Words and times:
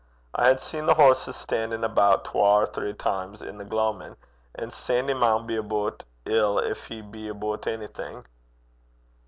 I 0.33 0.47
had 0.47 0.59
seen 0.59 0.87
the 0.87 0.95
horses 0.95 1.35
stan'in' 1.35 1.83
aboot 1.83 2.23
twa 2.23 2.61
or 2.61 2.65
three 2.65 2.93
times 2.95 3.43
i' 3.43 3.51
the 3.51 3.63
gloamin'; 3.63 4.15
an' 4.55 4.71
Sandy 4.71 5.13
maun 5.13 5.45
be 5.45 5.57
aboot 5.57 6.05
ill 6.25 6.59
gin 6.59 6.75
he 6.87 7.01
be 7.03 7.27
aboot 7.27 7.67
onything.' 7.67 8.25